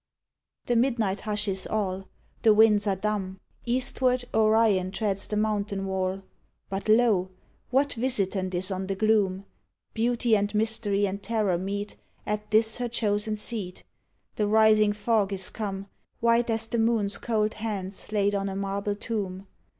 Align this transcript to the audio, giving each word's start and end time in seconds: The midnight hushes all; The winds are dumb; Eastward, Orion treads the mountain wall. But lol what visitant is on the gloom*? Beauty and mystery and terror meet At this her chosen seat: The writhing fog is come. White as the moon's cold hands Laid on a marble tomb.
The 0.65 0.75
midnight 0.75 1.19
hushes 1.21 1.67
all; 1.67 2.07
The 2.41 2.55
winds 2.55 2.87
are 2.87 2.95
dumb; 2.95 3.39
Eastward, 3.67 4.25
Orion 4.33 4.89
treads 4.89 5.27
the 5.27 5.37
mountain 5.37 5.85
wall. 5.85 6.23
But 6.69 6.89
lol 6.89 7.29
what 7.69 7.93
visitant 7.93 8.55
is 8.55 8.71
on 8.71 8.87
the 8.87 8.95
gloom*? 8.95 9.45
Beauty 9.93 10.35
and 10.35 10.55
mystery 10.55 11.05
and 11.05 11.21
terror 11.21 11.59
meet 11.59 11.97
At 12.25 12.49
this 12.49 12.77
her 12.77 12.89
chosen 12.89 13.35
seat: 13.35 13.83
The 14.37 14.47
writhing 14.47 14.93
fog 14.93 15.31
is 15.33 15.51
come. 15.51 15.85
White 16.19 16.49
as 16.49 16.65
the 16.67 16.79
moon's 16.79 17.19
cold 17.19 17.53
hands 17.53 18.11
Laid 18.11 18.33
on 18.33 18.49
a 18.49 18.55
marble 18.55 18.95
tomb. 18.95 19.45